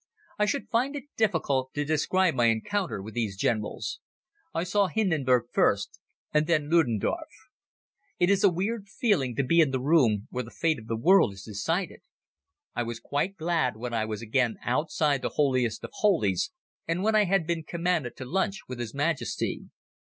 [0.39, 3.99] I should find it difficult to describe my encounter with these Generals.
[4.51, 5.99] I saw Hindenburg first
[6.33, 7.27] and then Ludendorf.
[8.17, 10.95] It is a weird feeling to be in the room where the fate of the
[10.97, 12.01] world is decided.
[12.73, 16.49] I was quite glad when I was again outside the holiest of holies
[16.87, 19.65] and when I had been commanded to lunch with His Majesty.